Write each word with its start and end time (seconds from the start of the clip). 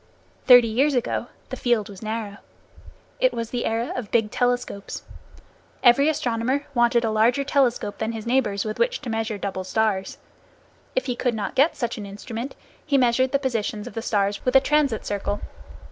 Thirty 0.47 0.67
years 0.67 0.95
ago 0.95 1.27
the 1.49 1.55
field 1.55 1.87
was 1.87 2.01
narrow. 2.01 2.37
It 3.19 3.33
was 3.33 3.51
the 3.51 3.65
era 3.65 3.93
of 3.95 4.09
big 4.09 4.31
telescopes. 4.31 5.03
Every 5.83 6.09
astronomer 6.09 6.65
wanted 6.73 7.03
a 7.05 7.11
larger 7.11 7.43
telescope 7.43 7.99
than 7.99 8.11
his 8.13 8.25
neighbors, 8.25 8.65
with 8.65 8.79
which 8.79 9.01
to 9.01 9.11
measure 9.11 9.37
double 9.37 9.63
stars. 9.63 10.17
If 10.95 11.05
he 11.05 11.15
could 11.15 11.35
not 11.35 11.53
get 11.53 11.77
such 11.77 11.99
an 11.99 12.07
instrument, 12.07 12.55
he 12.83 12.97
measured 12.97 13.31
the 13.31 13.37
positions 13.37 13.85
of 13.85 13.93
the 13.93 14.01
stars 14.01 14.43
with 14.43 14.55
a 14.55 14.59
transit 14.59 15.05
circle. 15.05 15.39